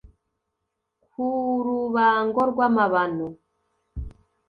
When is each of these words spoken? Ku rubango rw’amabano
Ku 1.11 1.25
rubango 1.65 2.41
rw’amabano 2.51 3.27